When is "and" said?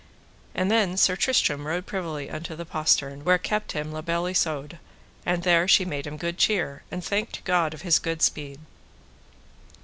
0.55-0.71, 5.27-5.43, 6.89-7.03